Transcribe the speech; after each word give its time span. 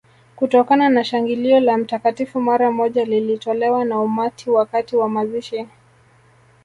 Kutokana 0.35 0.89
na 0.89 1.03
shangilio 1.03 1.59
la 1.59 1.77
Mtakatifu 1.77 2.41
mara 2.41 2.71
moja 2.71 3.05
lililotolewa 3.05 3.85
na 3.85 3.99
umati 3.99 4.49
wakati 4.49 4.95
wa 4.95 5.09
mazishi 5.09 5.67